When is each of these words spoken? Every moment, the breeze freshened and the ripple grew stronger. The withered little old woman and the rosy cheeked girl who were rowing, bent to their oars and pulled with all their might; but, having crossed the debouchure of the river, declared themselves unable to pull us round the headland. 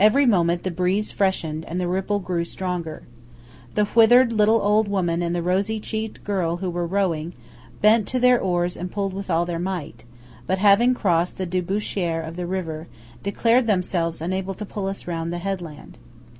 Every 0.00 0.26
moment, 0.26 0.64
the 0.64 0.72
breeze 0.72 1.12
freshened 1.12 1.64
and 1.66 1.80
the 1.80 1.86
ripple 1.86 2.18
grew 2.18 2.44
stronger. 2.44 3.04
The 3.76 3.86
withered 3.94 4.32
little 4.32 4.60
old 4.60 4.88
woman 4.88 5.22
and 5.22 5.36
the 5.36 5.40
rosy 5.40 5.78
cheeked 5.78 6.24
girl 6.24 6.56
who 6.56 6.68
were 6.68 6.84
rowing, 6.84 7.32
bent 7.80 8.08
to 8.08 8.18
their 8.18 8.40
oars 8.40 8.76
and 8.76 8.90
pulled 8.90 9.14
with 9.14 9.30
all 9.30 9.46
their 9.46 9.60
might; 9.60 10.04
but, 10.48 10.58
having 10.58 10.94
crossed 10.94 11.36
the 11.38 11.46
debouchure 11.46 12.20
of 12.22 12.34
the 12.34 12.44
river, 12.44 12.88
declared 13.22 13.68
themselves 13.68 14.20
unable 14.20 14.54
to 14.54 14.66
pull 14.66 14.88
us 14.88 15.06
round 15.06 15.32
the 15.32 15.38
headland. 15.38 15.96